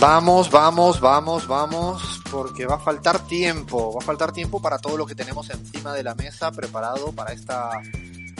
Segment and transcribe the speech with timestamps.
[0.00, 4.96] Vamos, vamos, vamos, vamos, porque va a faltar tiempo, va a faltar tiempo para todo
[4.96, 7.82] lo que tenemos encima de la mesa preparado para esta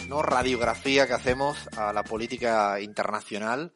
[0.09, 3.75] no radiografía que hacemos a la política internacional.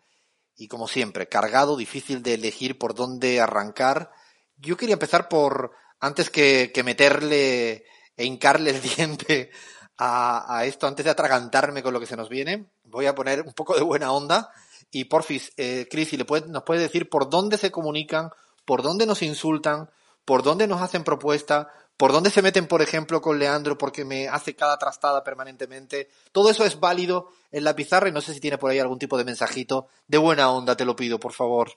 [0.56, 4.10] Y como siempre, cargado, difícil de elegir por dónde arrancar.
[4.56, 7.84] Yo quería empezar por, antes que, que meterle
[8.16, 9.50] e hincarle el diente
[9.98, 13.42] a, a, esto, antes de atragantarme con lo que se nos viene, voy a poner
[13.42, 14.50] un poco de buena onda
[14.94, 18.30] y porfis, eh, Cris, si le puede, nos puede decir por dónde se comunican,
[18.64, 19.90] por dónde nos insultan,
[20.24, 24.28] por dónde nos hacen propuesta, por dónde se meten, por ejemplo, con Leandro porque me
[24.28, 26.08] hace cada trastada permanentemente.
[26.32, 28.98] Todo eso es válido en la pizarra y no sé si tiene por ahí algún
[28.98, 31.72] tipo de mensajito de buena onda, te lo pido, por favor.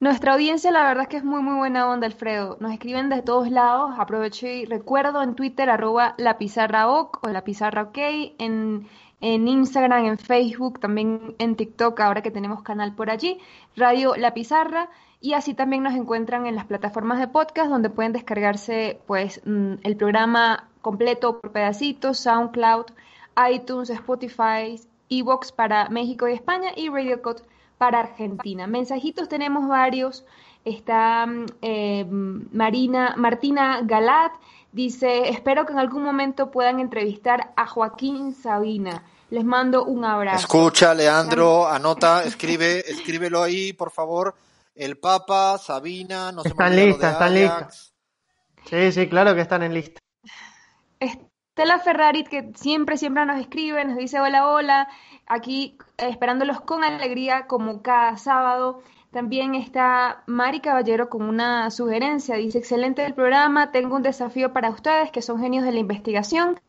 [0.00, 2.56] Nuestra audiencia la verdad es que es muy muy buena onda, Alfredo.
[2.58, 3.90] Nos escriben de todos lados.
[3.98, 7.98] Aprovecho y recuerdo en Twitter arroba la pizarra o la pizarra ok,
[8.38, 8.88] en,
[9.20, 13.38] en Instagram, en Facebook, también en TikTok, ahora que tenemos canal por allí,
[13.76, 14.88] Radio La Pizarra,
[15.20, 19.74] y así también nos encuentran en las plataformas de podcast donde pueden descargarse pues mm,
[19.82, 22.86] el programa completo por pedacitos, SoundCloud,
[23.52, 24.80] iTunes, Spotify,
[25.10, 27.42] Evox para México y España y Radio Code
[27.76, 28.66] para Argentina.
[28.66, 30.24] Mensajitos tenemos varios.
[30.64, 31.26] Está
[31.62, 34.32] eh, Marina, Martina Galat,
[34.72, 39.04] dice, espero que en algún momento puedan entrevistar a Joaquín Sabina.
[39.30, 40.38] Les mando un abrazo.
[40.38, 44.34] Escucha, Leandro, anota, escribe, escríbelo ahí, por favor.
[44.74, 47.94] El Papa, Sabina, no están listas, están listas.
[48.64, 50.00] Sí, sí, claro que están en lista.
[50.98, 54.88] Estela Ferrari, que siempre, siempre nos escribe, nos dice hola, hola,
[55.26, 58.82] aquí esperándolos con alegría como cada sábado.
[59.10, 62.36] También está Mari Caballero con una sugerencia.
[62.36, 66.60] Dice, excelente el programa, tengo un desafío para ustedes que son genios de la investigación.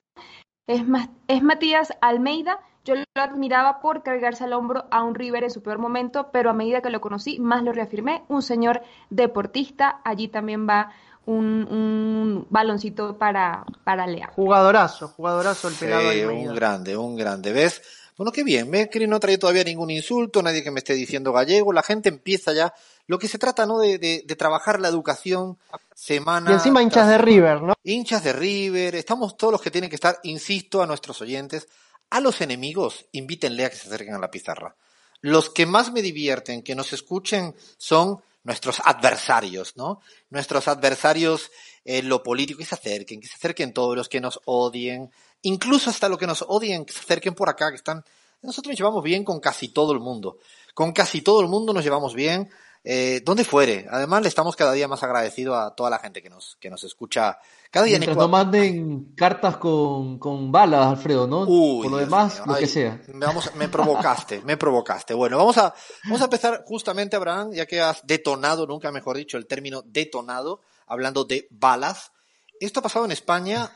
[0.66, 0.81] Es,
[1.28, 2.59] es Matías Almeida.
[2.83, 6.50] Yo lo admiraba por cargarse al hombro a un River en su peor momento, pero
[6.50, 8.23] a medida que lo conocí, más lo reafirmé.
[8.28, 10.02] Un señor deportista.
[10.03, 10.92] Allí también va
[11.27, 14.32] un, un baloncito para, para Lea.
[14.36, 17.54] Jugadorazo, jugadorazo el pelado sí, Un grande, un grande.
[17.54, 18.01] ¿Ves?
[18.21, 21.73] Bueno, qué bien, que no trae todavía ningún insulto, nadie que me esté diciendo gallego,
[21.73, 22.71] la gente empieza ya.
[23.08, 23.80] Lo que se trata, ¿no?
[23.80, 25.58] De, de, de trabajar la educación
[25.95, 26.52] semana.
[26.52, 27.73] Y encima hinchas de River, ¿no?
[27.83, 31.67] Hinchas de River, estamos todos los que tienen que estar, insisto, a nuestros oyentes,
[32.11, 34.76] a los enemigos, invítenle a que se acerquen a la pizarra.
[35.21, 39.99] Los que más me divierten que nos escuchen son nuestros adversarios, ¿no?
[40.30, 41.49] Nuestros adversarios
[41.86, 45.10] en lo político, que se acerquen, que se acerquen todos los que nos odien,
[45.44, 48.04] incluso hasta los que nos odien, que se acerquen por acá, que están...
[48.42, 50.40] Nosotros nos llevamos bien con casi todo el mundo.
[50.74, 52.50] Con casi todo el mundo nos llevamos bien,
[52.84, 53.86] eh, donde fuere.
[53.92, 56.84] Además, le estamos cada día más agradecidos a toda la gente que nos, que nos
[56.84, 57.38] escucha
[57.70, 58.00] cada día.
[58.00, 61.42] Mientras no manden cartas con, con balas, Alfredo, ¿no?
[61.44, 62.46] Uy, Por lo Dios demás, mío.
[62.48, 63.00] lo que sea.
[63.14, 65.14] me Vamos, me provocaste, me provocaste.
[65.14, 65.73] Bueno, vamos a,
[66.06, 70.62] vamos a empezar justamente, Abraham, ya que has detonado, nunca mejor dicho, el término detonado,
[70.88, 72.12] hablando de balas.
[72.60, 73.70] Esto ha pasado en España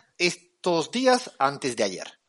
[0.65, 2.19] estos días antes de ayer.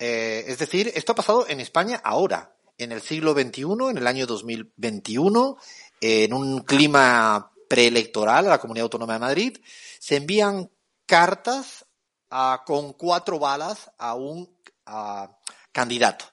[0.00, 4.06] Eh, es decir, esto ha pasado en España ahora, en el siglo XXI, en el
[4.08, 5.56] año 2021,
[6.00, 9.58] en un clima preelectoral a la Comunidad Autónoma de Madrid,
[10.00, 10.72] se envían
[11.06, 11.86] cartas
[12.66, 14.52] con cuatro balas a un
[15.70, 16.24] candidato,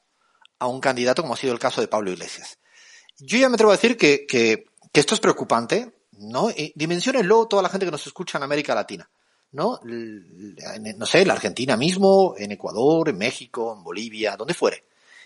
[0.57, 2.57] a un candidato como ha sido el caso de Pablo Iglesias.
[3.19, 6.49] Yo ya me atrevo a decir que esto es preocupante, ¿no?
[6.49, 9.07] Y dimensionenlo toda la gente que nos escucha en América Latina,
[9.55, 9.79] ¿no?
[9.83, 14.83] No sé, la Argentina mismo, en Ecuador, en México, en Bolivia, donde fuere.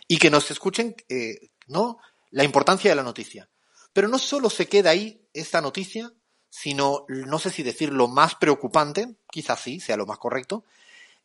[0.08, 1.98] Y que nos escuchen, eh, ¿no?
[2.30, 3.50] La importancia de la noticia.
[3.92, 6.14] Pero no solo se queda ahí esta noticia,
[6.48, 10.64] sino, no sé si decir lo más preocupante, quizás sí, sea lo más correcto,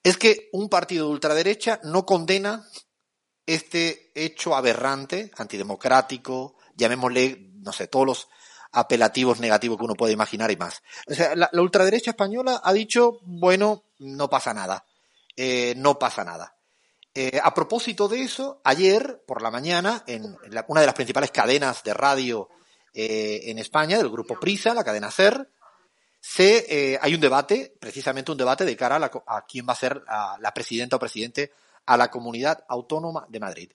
[0.02, 2.66] es que un partido de ultraderecha no condena
[3.44, 8.28] este hecho aberrante, antidemocrático, llamémosle, no sé, todos los
[8.74, 10.82] apelativos negativos que uno puede imaginar y más.
[11.06, 14.84] O sea, la, ultraderecha española ha dicho, bueno, no pasa nada,
[15.36, 16.56] eh, no pasa nada.
[17.14, 21.84] Eh, a propósito de eso, ayer por la mañana, en una de las principales cadenas
[21.84, 22.48] de radio
[22.92, 25.48] eh, en España, del grupo Prisa, la cadena SER,
[26.20, 28.96] se, hay un debate, precisamente un debate de cara
[29.26, 31.52] a, quién va a ser la presidenta o presidente
[31.84, 33.72] a la comunidad autónoma de Madrid.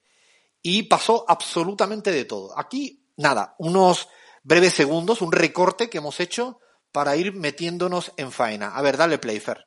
[0.62, 2.58] Y pasó absolutamente de todo.
[2.58, 4.10] Aquí, nada, unos
[4.44, 6.60] breves segundos, un recorte que hemos hecho
[6.92, 8.70] para ir metiéndonos en faena.
[8.76, 9.66] A ver, dale play, Fer.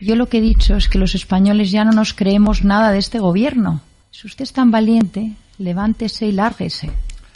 [0.00, 2.98] Yo lo que he dicho es que los españoles ya no nos creemos nada de
[2.98, 3.82] este gobierno.
[4.10, 6.90] Si usted es tan valiente, levántese y lárguese.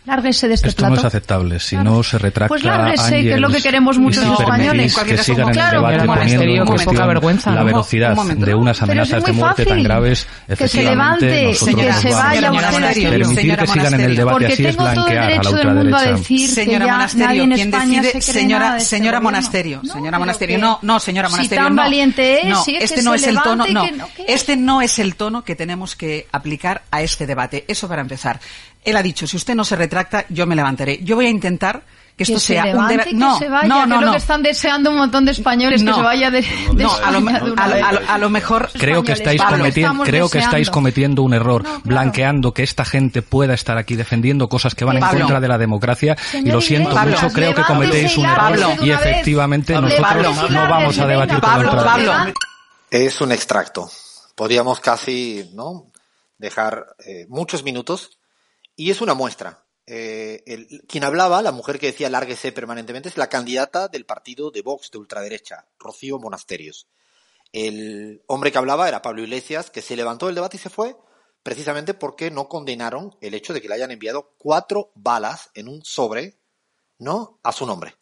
[0.07, 0.95] Lárguese de este Esto plato.
[0.95, 1.59] no es aceptable.
[1.61, 4.95] Si no se retracta Pues lárguese, que es lo que queremos muchos si españoles.
[4.99, 8.39] que sigan en el claro, debate pero poniendo monasterio, en poca vergüenza, la velocidad Un
[8.41, 10.27] de unas es amenazas de muerte tan graves,
[10.59, 14.17] Que se levante, nosotros que se vaya Señora usted Permitir señora que sigan en el
[14.17, 14.17] Monasterio.
[14.17, 16.17] debate Porque así es tengo todo el blanquear a la derecho del mundo a ultraderecha.
[16.19, 19.21] decir que Señora Monasterio, quien decide, señora, este señora.
[19.21, 21.83] Monasterio, No, señora Monasterio, no, no, señora si Monasterio, tan no.
[21.83, 23.87] valiente es, este no es el tono, no,
[24.29, 27.65] este no es el tono que tenemos que aplicar a este debate.
[27.69, 28.39] Eso para empezar.
[28.85, 31.01] Él ha dicho, si usted no se retracta, yo me levantaré.
[31.03, 31.83] Yo voy a intentar
[32.17, 33.11] que esto que se sea un levante debate.
[33.11, 34.13] y que No, se vaya, no, no, lo no.
[34.13, 35.93] que están deseando un montón de españoles, No.
[35.93, 39.03] que se vaya de, de No, a lo, a- a lo- a lo mejor Creo
[39.03, 41.83] que estáis Pablo, cometiendo, creo que estáis cometiendo un error, No, claro.
[41.85, 45.21] blanqueando que esta gente pueda estar aquí defendiendo cosas que van en Pablo.
[45.21, 46.17] contra de la democracia.
[46.17, 48.59] y Señor lo siento Iglesias, mucho, creo que cometéis y un error.
[48.83, 52.13] Y efectivamente Pablo, nosotros Pablo, no vamos a debatir Pablo, ultraderecha.
[52.19, 52.35] Pablo.
[52.91, 53.91] Es un extracto.
[54.37, 55.87] Podríamos casi, ¿no?
[56.39, 58.19] Dejar eh, muchos minutos
[58.77, 59.65] y es una muestra.
[59.87, 60.43] Eh,
[60.89, 64.91] quien hablaba, la mujer que decía lárguese permanentemente, es la candidata del partido de Vox
[64.91, 66.89] de ultraderecha, Rocío Monasterios.
[67.53, 70.97] El hombre que hablaba era Pablo Iglesias, que se levantó del debate y se fue
[71.43, 75.85] precisamente porque no condenaron el hecho de que le hayan enviado cuatro balas en un
[75.85, 76.39] sobre,
[76.99, 77.39] ¿no?
[77.43, 77.95] A su nombre.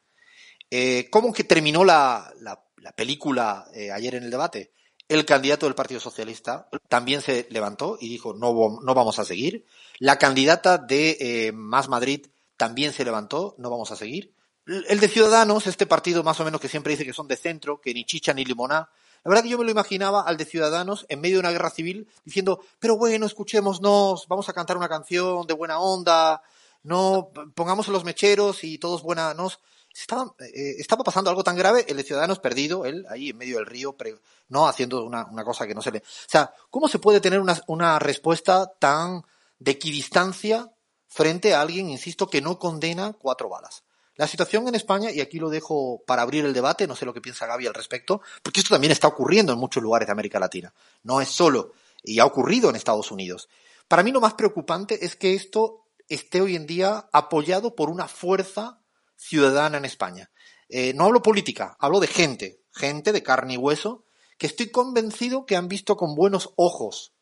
[0.70, 4.72] Eh, ¿Cómo que terminó la, la- la película eh, ayer en el debate?
[5.12, 9.66] El candidato del Partido Socialista también se levantó y dijo no, no vamos a seguir.
[9.98, 14.32] La candidata de eh, Más Madrid también se levantó, no vamos a seguir.
[14.64, 17.78] El de Ciudadanos, este partido más o menos que siempre dice que son de centro,
[17.78, 18.88] que ni chicha ni limoná.
[19.22, 21.68] La verdad que yo me lo imaginaba al de Ciudadanos en medio de una guerra
[21.68, 26.40] civil diciendo, pero bueno, escuchémonos, vamos a cantar una canción de buena onda,
[26.84, 29.60] no pongamos los mecheros y todos buena, nos
[30.00, 33.56] estaba, eh, estaba pasando algo tan grave, el de Ciudadanos perdido, él ahí en medio
[33.56, 34.18] del río, pre-
[34.48, 35.98] no haciendo una, cosa que no se le...
[35.98, 39.22] O sea, ¿cómo se puede tener una respuesta tan
[39.58, 40.72] de equidistancia
[41.06, 43.84] frente a alguien, insisto, que no condena cuatro balas?
[44.16, 47.14] La situación en España, y aquí lo dejo para abrir el debate, no sé lo
[47.14, 50.38] que piensa Gaby al respecto, porque esto también está ocurriendo en muchos lugares de América
[50.38, 50.72] Latina.
[51.02, 51.72] No es solo,
[52.02, 53.48] y ha ocurrido en Estados Unidos.
[53.88, 58.06] Para mí lo más preocupante es que esto esté hoy en día apoyado por una
[58.06, 58.81] fuerza
[59.22, 60.30] ciudadana en España.
[60.68, 64.04] Eh, no hablo política, hablo de gente, gente de carne y hueso,
[64.38, 67.12] que estoy convencido que han visto con buenos ojos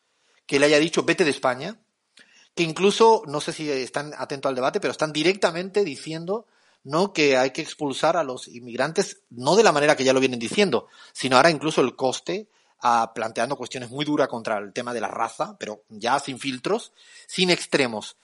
[0.46, 1.80] que le haya dicho vete de España,
[2.54, 6.46] que incluso, no sé si están atentos al debate, pero están directamente diciendo
[6.82, 10.20] no que hay que expulsar a los inmigrantes, no de la manera que ya lo
[10.20, 12.48] vienen diciendo, sino ahora incluso el coste,
[12.80, 16.92] ah, planteando cuestiones muy duras contra el tema de la raza, pero ya sin filtros,
[17.26, 18.16] sin extremos.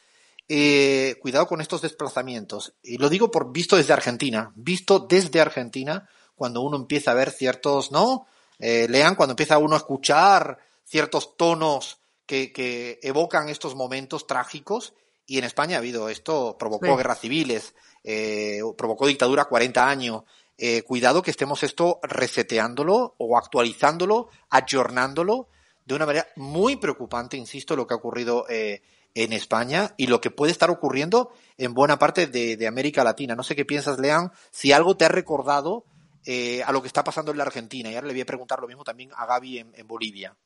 [0.49, 2.75] Eh, cuidado con estos desplazamientos.
[2.83, 4.53] Y lo digo por visto desde Argentina.
[4.55, 8.27] Visto desde Argentina, cuando uno empieza a ver ciertos, ¿no?
[8.59, 14.95] Eh, lean cuando empieza uno a escuchar ciertos tonos que, que evocan estos momentos trágicos.
[15.27, 16.97] Y en España ha habido esto, provocó Sí.
[16.97, 20.23] guerras civiles, eh, provocó dictadura 40 años.
[20.59, 25.49] Eh, cuidado que estemos esto reseteándolo o actualizándolo, ayornándolo
[25.85, 28.83] de una manera muy preocupante, insisto, lo que ha ocurrido eh,
[29.17, 33.35] en España y lo que puede estar ocurriendo en buena parte de, América Latina.
[33.35, 35.85] No sé qué piensas, Lean, si algo te ha recordado
[36.27, 37.91] eh, a lo que está pasando en la Argentina.
[37.91, 40.37] Y ahora le voy a preguntar lo mismo también a Gaby en, en Bolivia.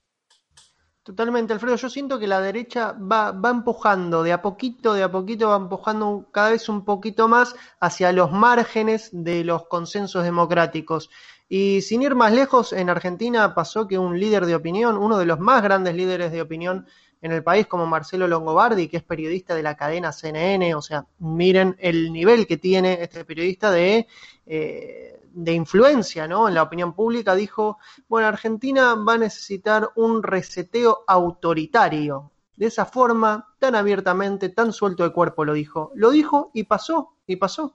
[1.02, 1.74] Totalmente, Alfredo.
[1.74, 5.56] Yo siento que la derecha va, va empujando de a poquito, de a poquito, va
[5.56, 11.10] empujando cada vez un poquito más hacia los márgenes de los consensos democráticos.
[11.48, 15.26] Y sin ir más lejos, en Argentina pasó que un líder de opinión, uno de
[15.26, 16.86] los más grandes líderes de opinión
[17.22, 21.06] en el país, como Marcelo Longobardi, que es periodista de la cadena CNN, o sea,
[21.18, 24.06] miren el nivel que tiene este periodista de,
[24.46, 26.48] eh, de influencia ¿no?
[26.48, 27.78] en la opinión pública, dijo,
[28.08, 32.32] bueno, Argentina va a necesitar un reseteo autoritario.
[32.56, 35.92] De esa forma, tan abiertamente, tan suelto de cuerpo lo dijo.
[35.94, 37.74] Lo dijo y pasó, y pasó.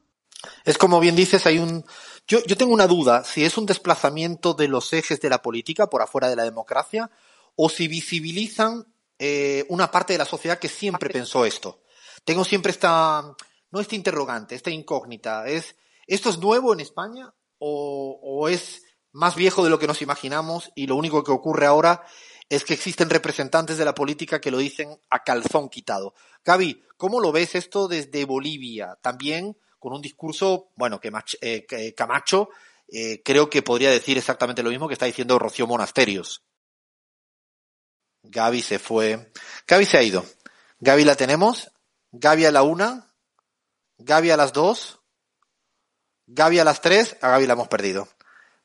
[0.63, 1.83] Es como bien dices, hay un.
[2.27, 5.87] Yo, yo tengo una duda si es un desplazamiento de los ejes de la política
[5.87, 7.09] por afuera de la democracia
[7.55, 8.85] o si visibilizan
[9.19, 11.81] eh, una parte de la sociedad que siempre pensó esto.
[12.23, 13.35] Tengo siempre esta,
[13.71, 15.47] no este interrogante, esta incógnita.
[15.47, 15.75] Es,
[16.07, 20.71] ¿esto es nuevo en España o, o es más viejo de lo que nos imaginamos
[20.75, 22.03] y lo único que ocurre ahora
[22.49, 26.13] es que existen representantes de la política que lo dicen a calzón quitado?
[26.43, 28.97] Gaby, ¿cómo lo ves esto desde Bolivia?
[29.01, 32.49] También con un discurso, bueno, que, eh, Camacho
[32.87, 36.43] eh, creo que podría decir exactamente lo mismo que está diciendo Rocío Monasterios.
[38.29, 39.31] Gaby se fue.
[39.67, 40.25] Gaby se ha ido.
[40.79, 41.71] Gaby la tenemos.
[42.11, 43.13] Gaby a la una.
[43.97, 44.99] Gaby a las dos.
[46.27, 47.17] Gaby a las tres.
[47.21, 48.07] A Gaby la hemos perdido.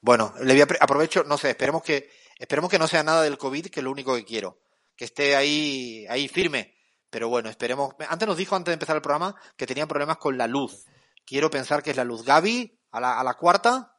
[0.00, 3.36] Bueno, le voy a aprovecho, no sé, esperemos que, esperemos que no sea nada del
[3.36, 4.58] COVID, que es lo único que quiero.
[4.96, 6.74] Que esté ahí, ahí firme.
[7.10, 7.94] Pero bueno, esperemos.
[8.08, 10.86] Antes nos dijo, antes de empezar el programa, que tenían problemas con la luz.
[11.26, 12.24] Quiero pensar que es la luz.
[12.24, 13.89] Gaby, a la, a la cuarta.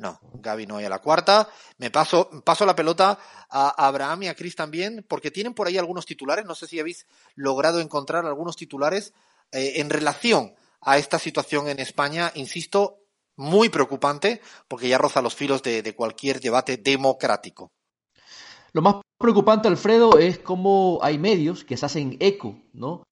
[0.00, 1.46] No, Gaby no hay a la cuarta.
[1.76, 3.18] Me paso, paso la pelota
[3.50, 6.46] a Abraham y a Chris también, porque tienen por ahí algunos titulares.
[6.46, 9.12] No sé si habéis logrado encontrar algunos titulares
[9.52, 12.32] eh, en relación a esta situación en España.
[12.34, 13.00] Insisto,
[13.36, 17.70] muy preocupante, porque ya roza los filos de, de cualquier debate democrático.
[18.72, 23.02] Lo más preocupante, Alfredo, es cómo hay medios que se hacen eco, ¿no?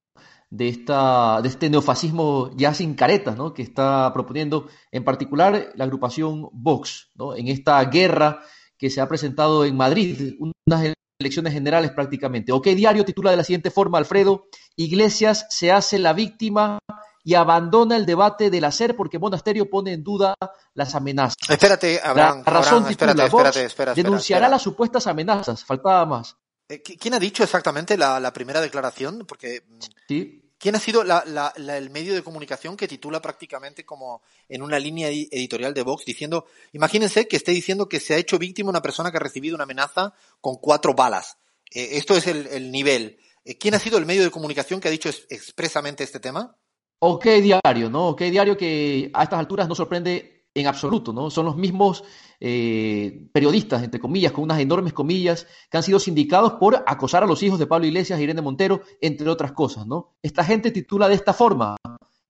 [0.50, 3.52] De, esta, de este neofascismo ya sin caretas, ¿no?
[3.52, 7.34] que está proponiendo en particular la agrupación Vox, ¿no?
[7.36, 8.40] en esta guerra
[8.78, 12.52] que se ha presentado en Madrid, unas elecciones generales prácticamente.
[12.52, 16.78] OK Diario titula de la siguiente forma, Alfredo, Iglesias se hace la víctima
[17.24, 20.34] y abandona el debate del hacer porque Monasterio pone en duda
[20.74, 21.36] las amenazas.
[21.48, 24.50] Espérate, Abraham, la razón Abraham, titula, espérate, Vox espérate, espera, espera, denunciará espera.
[24.54, 26.36] las supuestas amenazas, faltaba más.
[26.70, 29.24] Eh, ¿qui- ¿Quién ha dicho exactamente la, la primera declaración?
[29.26, 30.37] Porque mm, ¿sí?
[30.58, 35.28] ¿Quién ha sido el medio de comunicación que titula prácticamente como en una línea edi-
[35.30, 39.10] editorial de Vox diciendo, imagínense que esté diciendo que se ha hecho víctima una persona
[39.10, 41.38] que ha recibido una amenaza con cuatro balas.
[41.70, 43.18] Eh, esto es el, el nivel.
[43.44, 46.56] Eh, ¿Quién ha sido el medio de comunicación que ha dicho es- expresamente este tema?
[47.00, 48.08] OK Diario, ¿no?
[48.08, 51.30] OK Diario que a estas alturas no sorprende en absoluto, ¿no?
[51.30, 52.04] Son los mismos
[52.40, 57.26] eh, periodistas, entre comillas, con unas enormes comillas, que han sido sindicados por acosar a
[57.26, 60.16] los hijos de Pablo Iglesias e Irene Montero, entre otras cosas, ¿no?
[60.22, 61.76] Esta gente titula de esta forma,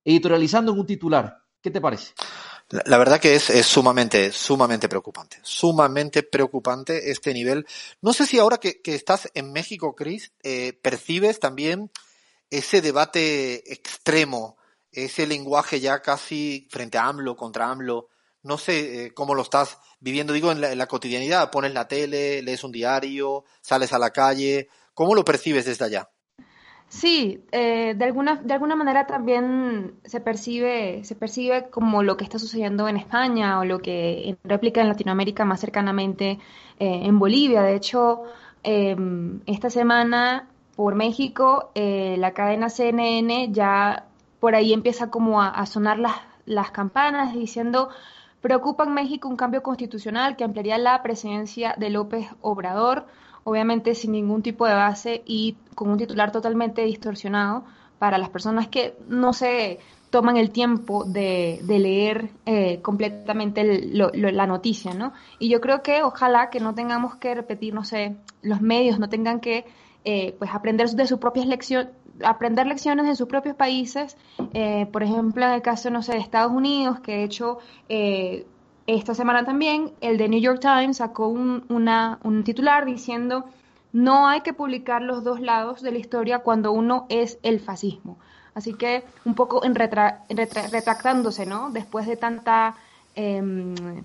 [0.04, 1.42] editorializando en un titular.
[1.60, 2.14] ¿Qué te parece?
[2.70, 5.38] La, verdad que es, sumamente, sumamente preocupante.
[5.42, 7.66] Sumamente preocupante este nivel.
[8.02, 11.90] No sé si ahora que, que estás en México, Chris, eh, percibes también
[12.50, 14.58] ese debate extremo,
[14.92, 18.08] ese lenguaje ya casi frente a AMLO, contra AMLO.
[18.42, 21.50] No sé eh, cómo lo estás viviendo, digo, en la, cotidianidad.
[21.50, 24.68] Pones la tele, lees un diario, sales a la calle.
[24.94, 26.10] ¿Cómo lo percibes desde allá?
[26.88, 32.24] Sí, eh, de alguna, de alguna manera también se percibe, se percibe como lo que
[32.24, 36.38] está sucediendo en España o lo que en réplica en Latinoamérica más cercanamente
[36.78, 37.60] eh, en Bolivia.
[37.62, 38.22] De hecho,
[38.62, 38.96] eh,
[39.46, 44.06] esta semana por México, eh, la cadena CNN ya
[44.40, 46.16] por ahí empieza como a, a sonar las,
[46.46, 47.88] las campanas diciendo
[48.40, 53.06] preocupa en México un cambio constitucional que ampliaría la presidencia de López Obrador
[53.48, 57.64] obviamente sin ningún tipo de base y con un titular totalmente distorsionado
[57.98, 59.78] para las personas que no se
[60.10, 65.12] toman el tiempo de, leer eh, completamente la noticia, ¿no?
[65.38, 69.08] Y yo creo que ojalá que no tengamos que repetir, no sé, los medios no
[69.08, 69.66] tengan que
[70.04, 71.92] eh, pues aprender de sus propias lecciones,
[72.24, 74.16] aprender lecciones de sus propios países,
[74.52, 77.58] eh, por ejemplo, en el caso, no sé, de Estados Unidos, que de hecho
[77.88, 78.46] eh,
[78.86, 83.44] esta semana también el The New York Times sacó un, una, un titular diciendo
[83.92, 88.18] no hay que publicar los dos lados de la historia cuando uno es el fascismo.
[88.54, 91.70] Así que un poco en retra, retra, retractándose, ¿no?
[91.70, 92.74] Después de tanta
[93.14, 93.42] eh,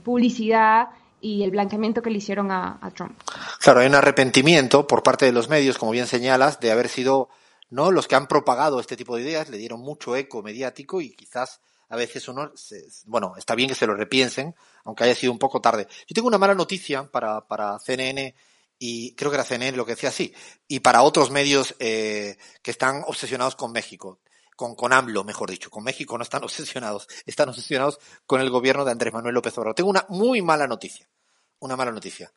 [0.03, 0.89] publicidad
[1.21, 3.17] y el blanqueamiento que le hicieron a, Trump.
[3.59, 7.29] Claro, hay un arrepentimiento por parte de los medios, como bien señalas, de haber sido
[7.73, 11.15] no los que han propagado este tipo de ideas, le dieron mucho eco mediático y
[11.15, 15.31] quizás a veces uno, se, bueno, está bien que se lo repiensen, aunque haya sido
[15.31, 15.87] un poco tarde.
[16.07, 18.35] Yo tengo una mala noticia para, para CNN
[18.77, 20.35] y creo que era CNN lo que decía así,
[20.67, 24.19] y para otros medios eh, que están obsesionados con México,
[24.55, 28.85] con, con AMLO, mejor dicho, con México no están obsesionados, están obsesionados con el gobierno
[28.85, 29.73] de Andrés Manuel López Obrador.
[29.73, 31.09] Tengo una muy mala noticia,
[31.57, 32.31] una mala noticia.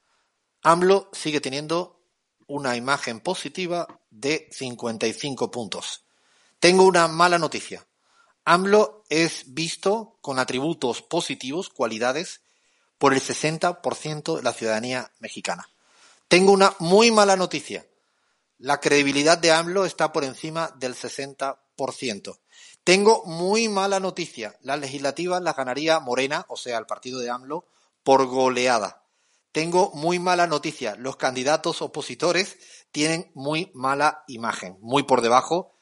[0.63, 2.06] AMLO sigue teniendo
[2.47, 6.05] una imagen positiva de 55 puntos.
[6.61, 7.87] Tengo una mala noticia.
[8.45, 12.41] AMLO es visto con atributos positivos, cualidades,
[12.99, 15.69] por el 60% de la ciudadanía mexicana.
[16.29, 17.87] Tengo una muy mala noticia.
[18.59, 22.39] La credibilidad de AMLO está por encima del 60%.
[22.85, 24.57] Tengo muy mala noticia.
[24.63, 27.65] Las legislativas las ganaría Morena, o sea, el partido de AMLO,
[28.03, 29.03] por goleada.
[29.53, 30.97] Tengo muy mala noticia.
[30.97, 32.59] Los candidatos opositores
[32.93, 35.73] tienen muy mala imagen, muy por debajo,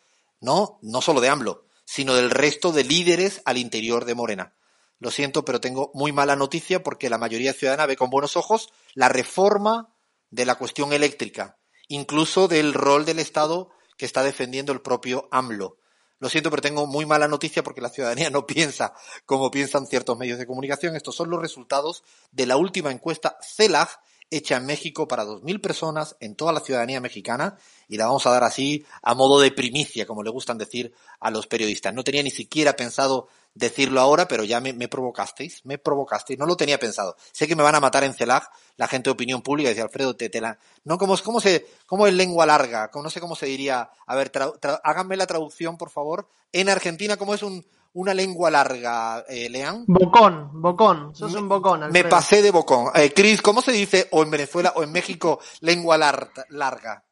[0.40, 4.54] no, no solo de AMLO, sino del resto de líderes al interior de Morena.
[4.98, 8.70] Lo siento, pero tengo muy mala noticia porque la mayoría ciudadana ve con buenos ojos
[8.94, 9.94] la reforma
[10.30, 15.78] de la cuestión eléctrica, incluso del rol del Estado que está defendiendo el propio AMLO.
[16.20, 18.94] Lo siento, pero tengo muy mala noticia porque la ciudadanía no piensa
[19.26, 20.96] como piensan ciertos medios de comunicación.
[20.96, 26.16] Estos son los resultados de la última encuesta CELAG hecha en México para 2.000 personas
[26.20, 27.56] en toda la ciudadanía mexicana
[27.88, 31.30] y la vamos a dar así a modo de primicia, como le gustan decir a
[31.30, 31.94] los periodistas.
[31.94, 36.46] No tenía ni siquiera pensado decirlo ahora, pero ya me, me provocasteis, me provocasteis, no
[36.46, 37.16] lo tenía pensado.
[37.32, 40.16] Sé que me van a matar en CELAG la gente de opinión pública, dice Alfredo,
[40.16, 40.58] te, te la...
[40.84, 42.90] No, ¿cómo, es- cómo, se, ¿cómo es lengua larga?
[42.90, 43.90] ¿Cómo- No sé cómo se diría.
[44.06, 46.28] A ver, tra- tra- háganme la traducción, por favor.
[46.52, 49.84] En Argentina, ¿cómo es un, una lengua larga, eh, Lean?
[49.86, 52.08] Bocón, bocón, sos un bocón, Me Alfredo.
[52.08, 52.90] pasé de bocón.
[52.96, 57.04] Eh, Cris, ¿cómo se dice o en Venezuela o en México lengua lar- larga?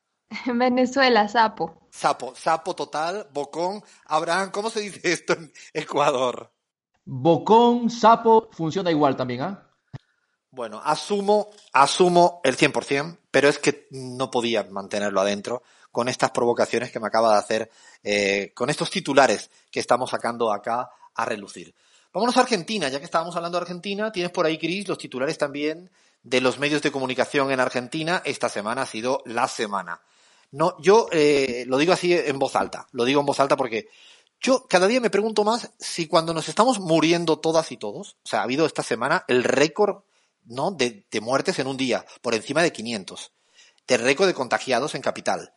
[0.47, 1.79] En Venezuela, sapo.
[1.91, 3.83] Sapo, sapo total, bocón.
[4.07, 6.51] Abraham, ¿cómo se dice esto en Ecuador?
[7.05, 9.69] Bocón, sapo, funciona igual también, ¿ah?
[10.51, 16.93] Bueno, asumo, asumo el 100%, pero es que no podía mantenerlo adentro con estas provocaciones
[16.93, 17.71] que me acaba de hacer,
[18.03, 21.75] eh, con estos titulares que estamos sacando acá a relucir.
[22.13, 25.39] Vámonos a Argentina, ya que estábamos hablando de Argentina, tienes por ahí, Cris, los titulares
[25.39, 25.91] también
[26.23, 28.23] de los medios de comunicación en Argentina.
[28.25, 30.03] Esta semana ha sido la semana.
[30.53, 33.89] No, yo eh, lo digo así en voz alta, lo digo en voz alta porque
[34.41, 38.29] yo cada día me pregunto más si cuando nos estamos muriendo todas y todos, o
[38.29, 40.03] sea, ha habido esta semana el récord
[40.45, 40.71] ¿no?
[40.71, 43.33] de, de muertes en un día, por encima de 500,
[43.89, 45.55] de récord de contagiados en capital,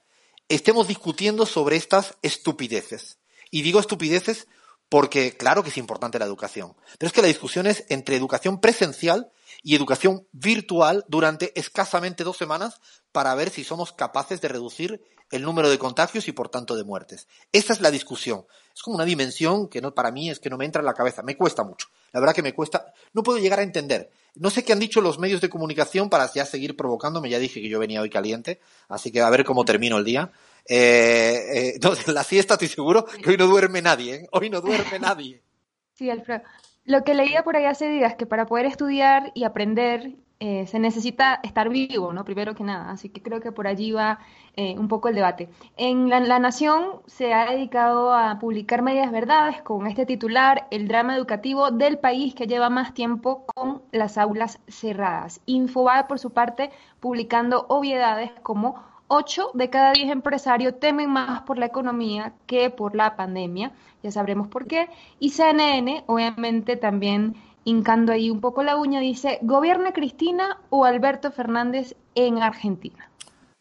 [0.47, 3.19] estemos discutiendo sobre estas estupideces.
[3.51, 4.47] Y digo estupideces
[4.89, 8.61] porque claro que es importante la educación, pero es que la discusión es entre educación
[8.61, 9.31] presencial
[9.63, 12.79] y educación virtual durante escasamente dos semanas
[13.11, 15.01] para ver si somos capaces de reducir
[15.31, 17.27] el número de contagios y por tanto de muertes.
[17.51, 18.45] Esta es la discusión.
[18.75, 20.93] Es como una dimensión que no, para mí es que no me entra en la
[20.93, 21.23] cabeza.
[21.23, 21.87] Me cuesta mucho.
[22.15, 22.93] La verdad que me cuesta.
[23.11, 24.09] No puedo llegar a entender.
[24.35, 27.29] No sé qué han dicho los medios de comunicación para ya seguir provocándome.
[27.29, 30.31] Ya dije que yo venía hoy caliente, así que a ver cómo termino el día.
[30.65, 34.15] Eh, eh, no, la siesta estoy seguro que hoy no duerme nadie.
[34.15, 34.29] ¿eh?
[34.31, 35.41] Hoy no duerme nadie.
[35.91, 36.43] Sí, Alfredo.
[36.85, 40.79] Lo que leía por ahí hace días, que para poder estudiar y aprender eh, se
[40.79, 42.25] necesita estar vivo, ¿no?
[42.25, 42.91] Primero que nada.
[42.91, 44.19] Así que creo que por allí va
[44.55, 45.49] eh, un poco el debate.
[45.77, 51.15] En la, Nación se ha dedicado a publicar medias verdades con este titular, el drama
[51.15, 55.39] educativo del país que lleva más tiempo con las aulas cerradas.
[55.45, 61.57] Infobae, por su parte, publicando obviedades como 8 de cada 10 empresarios temen más por
[61.57, 63.71] la economía que por la pandemia.
[64.03, 64.89] Ya sabremos por qué.
[65.19, 71.31] Y CNN, obviamente, también hincando ahí un poco la uña, dice, ¿gobierna Cristina o Alberto
[71.31, 73.11] Fernández en Argentina?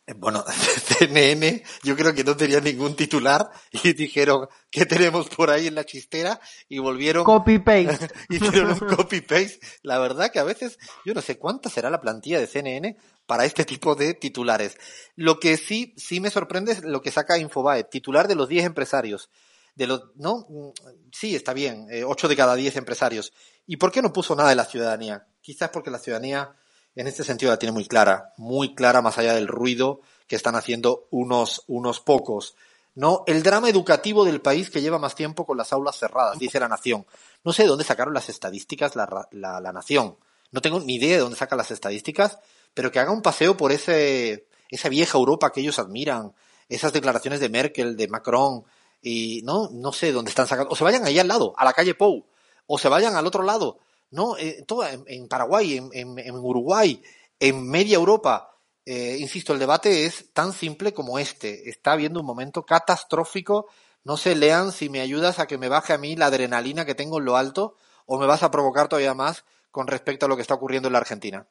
[0.07, 0.45] Eh, Bueno,
[0.99, 3.51] CNN, yo creo que no tenía ningún titular
[3.83, 6.39] y dijeron, ¿qué tenemos por ahí en la chistera?
[6.69, 8.09] Y volvieron, Copy-paste.
[8.29, 9.59] hicieron un copy-paste.
[9.83, 13.47] La verdad que a veces, yo no sé cuánta será la plantilla de CNN para
[13.47, 14.77] este tipo de titulares.
[15.17, 18.67] Lo que sí, sí me sorprende es lo que saca Infobae, titular de los 10
[18.67, 19.31] empresarios.
[19.75, 20.47] De los, ¿no?
[20.49, 20.71] Mm,
[21.11, 23.33] Sí, está bien, eh, 8 de cada 10 empresarios.
[23.67, 25.27] ¿Y por qué no puso nada de la ciudadanía?
[25.41, 26.55] Quizás porque la ciudadanía
[26.95, 30.55] en este sentido la tiene muy clara, muy clara más allá del ruido que están
[30.55, 32.55] haciendo unos, unos pocos.
[32.95, 36.61] No, el drama educativo del país que lleva más tiempo con las aulas cerradas, dice
[36.61, 37.07] la Nación.
[37.43, 40.17] No sé de dónde sacaron las estadísticas la, la, Nación.
[40.53, 42.39] No tengo ni idea de dónde sacan las estadísticas,
[42.73, 46.33] pero que haga un paseo por ese, esa vieja Europa que ellos admiran,
[46.69, 48.65] esas declaraciones de Merkel, de Macron,
[49.03, 50.71] y no, no sé dónde están sacando.
[50.71, 52.25] O se vayan allá al lado, a la calle Pou,
[52.67, 53.79] o se vayan al otro lado,
[54.11, 57.03] no, eh, todo en, Paraguay, en Uruguay,
[57.41, 58.51] en media Europa.
[58.87, 61.69] Eh, insisto, el debate es tan simple como este.
[61.69, 63.67] Está habiendo un momento catastrófico.
[64.05, 66.95] No sé, lean si me ayudas a que me baje a mí la adrenalina que
[66.95, 70.37] tengo en lo alto o me vas a provocar todavía más con respecto a lo
[70.37, 71.47] que está ocurriendo en la Argentina.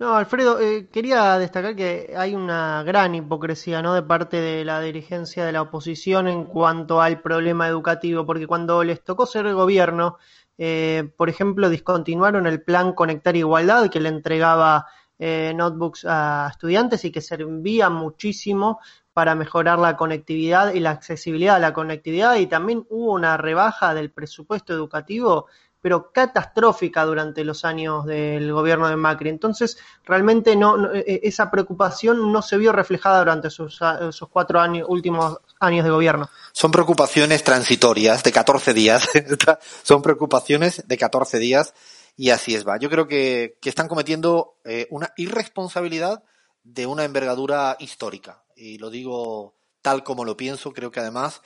[0.00, 3.92] No, Alfredo, eh, quería destacar que hay una gran hipocresía, ¿no?
[3.92, 8.82] de parte de la dirigencia de la oposición en cuanto al problema educativo, porque cuando
[8.82, 10.16] les tocó ser gobierno,
[10.56, 14.86] eh, por ejemplo, discontinuaron el plan Conectar Igualdad que le entregaba
[15.18, 18.80] eh, notebooks a estudiantes y que servía muchísimo
[19.12, 23.92] para mejorar la conectividad y la accesibilidad a la conectividad y también hubo una rebaja
[23.92, 25.48] del presupuesto educativo
[25.80, 29.28] pero catastrófica durante los años del gobierno de Macri.
[29.30, 34.28] Entonces, realmente no, no, eh, esa preocupación no se vio reflejada durante sus, a- sus
[34.28, 36.28] cuatro años, últimos años de gobierno.
[36.52, 39.08] Son preocupaciones transitorias de 14 días.
[39.82, 41.74] Son preocupaciones de 14 días
[42.16, 42.76] y así es va.
[42.78, 46.22] Yo creo que, que están cometiendo eh, una irresponsabilidad
[46.62, 48.42] de una envergadura histórica.
[48.56, 50.72] Y lo digo tal como lo pienso.
[50.72, 51.40] Creo que además,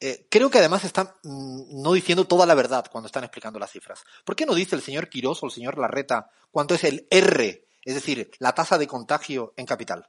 [0.00, 3.70] eh, creo que además están mm, no diciendo toda la verdad cuando están explicando las
[3.70, 4.02] cifras.
[4.24, 7.66] ¿Por qué no dice el señor Quirós o el señor Larreta cuánto es el R,
[7.84, 10.08] es decir, la tasa de contagio en capital?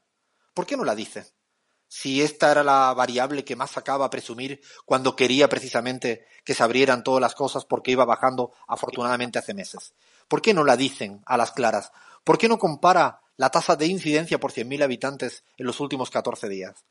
[0.53, 1.33] ¿Por qué no la dice?
[1.93, 6.63] si esta era la variable que más sacaba a presumir cuando quería precisamente que se
[6.63, 9.93] abrieran todas las cosas porque iba bajando afortunadamente hace meses.
[10.29, 11.91] ¿Por qué no la dicen a las claras?
[12.23, 16.47] ¿Por qué no compara la tasa de incidencia por 100.000 habitantes en los últimos 14
[16.47, 16.85] días?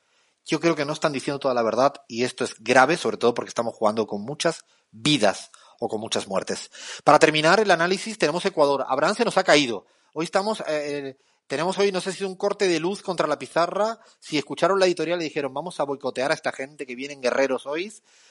[0.50, 3.34] Yo creo que no están diciendo toda la verdad y esto es grave, sobre todo
[3.34, 5.52] porque estamos jugando con muchas vidas.
[5.82, 6.70] o con muchas muertes.
[7.04, 8.84] Para terminar el análisis tenemos Ecuador.
[8.86, 9.86] Abraham se nos ha caído.
[10.12, 13.98] Hoy estamos, eh, tenemos hoy, no sé si un corte de luz contra la pizarra.
[14.18, 17.64] Si escucharon la editorial y dijeron, vamos a boicotear a esta gente que vienen guerreros
[17.64, 17.90] hoy.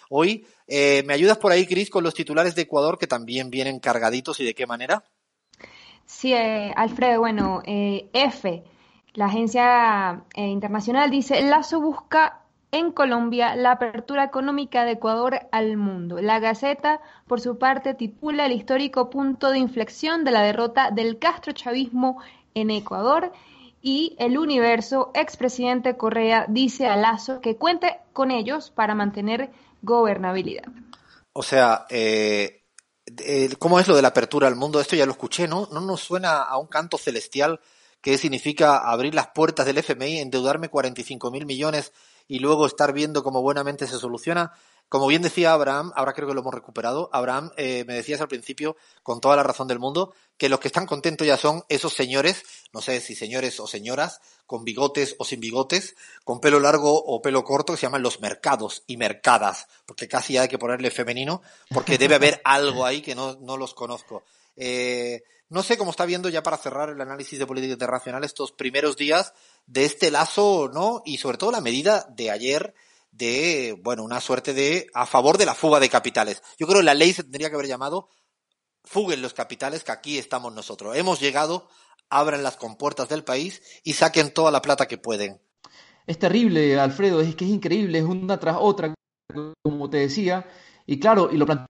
[0.09, 3.79] Hoy, eh, ¿me ayudas por ahí, Cris, con los titulares de Ecuador que también vienen
[3.79, 5.03] cargaditos y de qué manera?
[6.05, 8.63] Sí, eh, Alfredo, bueno, eh, F,
[9.13, 12.41] la agencia eh, internacional dice, Lazo busca
[12.71, 16.21] en Colombia la apertura económica de Ecuador al mundo.
[16.21, 21.17] La Gaceta, por su parte, titula el histórico punto de inflexión de la derrota del
[21.17, 22.21] castrochavismo
[22.53, 23.31] en Ecuador.
[23.81, 29.49] Y el Universo, expresidente Correa, dice a Lazo que cuente con ellos para mantener
[29.81, 30.65] gobernabilidad.
[31.33, 32.63] O sea, eh,
[33.17, 34.79] eh, ¿cómo es lo de la apertura al mundo?
[34.81, 35.67] Esto ya lo escuché, ¿no?
[35.71, 37.59] ¿No nos suena a un canto celestial
[38.01, 41.91] que significa abrir las puertas del FMI, endeudarme 45 mil millones
[42.27, 44.53] y luego estar viendo cómo buenamente se soluciona?
[44.89, 48.27] Como bien decía Abraham, ahora creo que lo hemos recuperado, Abraham, eh, me decías al
[48.27, 51.93] principio, con toda la razón del mundo, que los que están contentos ya son esos
[51.93, 56.91] señores, no sé si señores o señoras, con bigotes o sin bigotes, con pelo largo
[56.91, 60.89] o pelo corto, que se llaman los mercados y mercadas, porque casi hay que ponerle
[60.89, 64.23] femenino, porque debe haber algo ahí que no, no los conozco.
[64.59, 68.51] Eh, no sé cómo está viendo ya para cerrar el análisis de política internacional estos
[68.51, 69.33] primeros días
[69.65, 71.01] de este lazo, ¿no?
[71.05, 72.75] Y sobre todo la medida de ayer
[73.11, 76.43] de, bueno, una suerte de a favor de la fuga de capitales.
[76.59, 78.09] Yo creo que la ley se tendría que haber llamado
[78.83, 80.95] fuguen los capitales, que aquí estamos nosotros.
[80.95, 81.69] Hemos llegado,
[82.09, 85.41] abran las compuertas del país y saquen toda la plata que pueden.
[86.07, 88.93] Es terrible, Alfredo, es que es increíble, es una tras otra,
[89.63, 90.47] como te decía.
[90.87, 91.67] Y claro, y lo planteó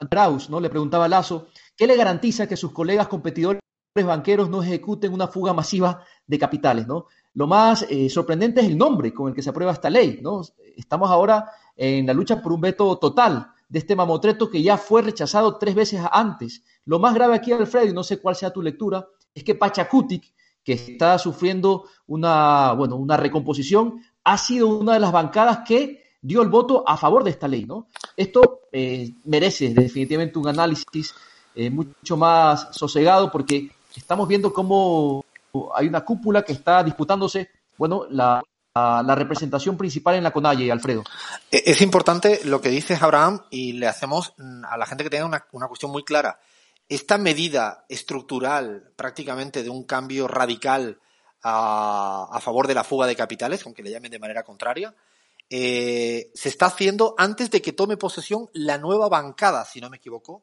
[0.00, 0.60] Strauss, ¿no?
[0.60, 1.48] Le preguntaba Lazo,
[1.80, 3.62] ¿qué le garantiza que sus colegas competidores
[3.94, 7.06] banqueros no ejecuten una fuga masiva de capitales, ¿no?
[7.32, 10.42] Lo más eh, sorprendente es el nombre con el que se aprueba esta ley, ¿no?
[10.76, 15.00] Estamos ahora en la lucha por un veto total de este mamotreto que ya fue
[15.00, 16.62] rechazado tres veces antes.
[16.84, 20.34] Lo más grave aquí, Alfredo, y no sé cuál sea tu lectura, es que Pachacutic,
[20.62, 26.42] que está sufriendo una, bueno, una recomposición, ha sido una de las bancadas que dio
[26.42, 27.88] el voto a favor de esta ley, ¿no?
[28.18, 31.14] Esto eh, merece definitivamente un análisis
[31.60, 35.26] eh, mucho más sosegado porque estamos viendo cómo
[35.74, 38.42] hay una cúpula que está disputándose, bueno, la,
[39.14, 41.04] representación principal en la CONAIE, Alfredo.
[41.50, 45.10] E, Es importante lo que dices, Abraham, y le hacemos mm, a la gente que
[45.10, 46.40] tenga una, cuestión muy clara.
[46.88, 50.98] Esta medida estructural, prácticamente de un cambio radical
[51.42, 54.94] a, a favor de la fuga de capitales, aunque le llamen de manera contraria,
[55.50, 59.98] eh, se está haciendo antes de que tome posesión la nueva bancada, si no me
[59.98, 60.42] equivoco.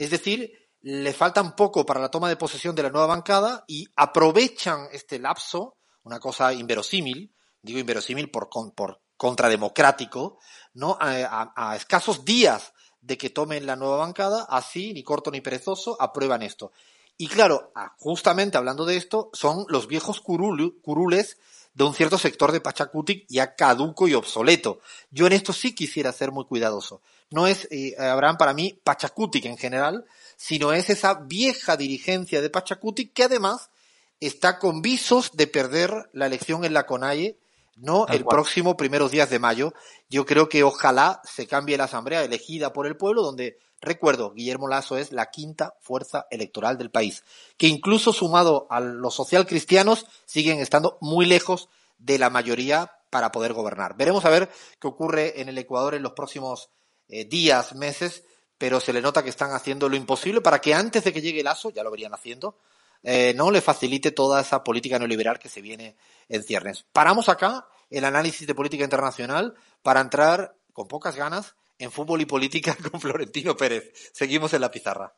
[0.00, 3.86] Es decir, le faltan poco para la toma de posesión de la nueva bancada y
[3.96, 10.38] aprovechan este lapso, una cosa inverosímil, digo inverosímil por, por contrademocrático,
[10.72, 10.96] ¿no?
[10.98, 16.40] A, escasos días de que tomen la nueva bancada, así, ni corto ni perezoso, aprueban
[16.40, 16.72] esto.
[17.18, 21.36] Y claro, ah, justamente hablando de esto, son los viejos curules
[21.74, 24.80] de un cierto sector de Pachacutic ya caduco y obsoleto.
[25.10, 27.02] Yo en esto sí quisiera ser muy cuidadoso.
[27.30, 30.04] No es, eh, Abraham, para mí, Pachacutic en general,
[30.36, 33.70] sino es esa vieja dirigencia de Pachacutic que además
[34.18, 37.38] está con visos de perder la elección en la CONAIE,
[37.76, 38.34] no Tal el cual.
[38.36, 39.72] próximo primeros días de mayo.
[40.08, 44.68] Yo creo que ojalá se cambie la asamblea elegida por el pueblo, donde, recuerdo, Guillermo
[44.68, 47.24] Lasso es la quinta fuerza electoral del país,
[47.56, 53.52] que incluso sumado a los socialcristianos siguen estando muy lejos de la mayoría para poder
[53.52, 53.96] gobernar.
[53.96, 56.70] Veremos a ver qué ocurre en el Ecuador en los próximos
[57.10, 58.24] eh, días, meses,
[58.56, 61.42] pero se le nota que están haciendo lo imposible para que antes de que llegue
[61.42, 62.58] Lasso, ya lo verían haciendo,
[63.02, 65.96] eh, no le facilite toda esa política neoliberal que se viene
[66.28, 66.84] en ciernes.
[66.92, 72.26] Paramos acá el análisis de política internacional para entrar con pocas ganas en fútbol y
[72.26, 73.92] política con Florentino Pérez.
[74.12, 75.14] Seguimos en la pizarra.